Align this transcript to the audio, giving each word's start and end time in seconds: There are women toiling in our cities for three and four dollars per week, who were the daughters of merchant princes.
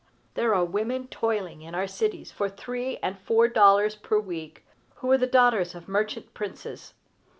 There 0.33 0.55
are 0.55 0.65
women 0.65 1.09
toiling 1.09 1.61
in 1.61 1.75
our 1.75 1.85
cities 1.85 2.31
for 2.31 2.49
three 2.49 2.97
and 3.03 3.19
four 3.19 3.47
dollars 3.47 3.93
per 3.93 4.17
week, 4.17 4.65
who 4.95 5.09
were 5.09 5.17
the 5.19 5.27
daughters 5.27 5.75
of 5.75 5.87
merchant 5.87 6.33
princes. 6.33 6.95